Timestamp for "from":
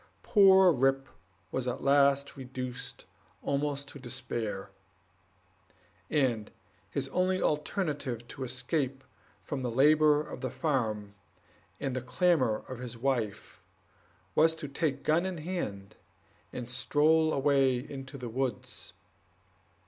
9.43-9.61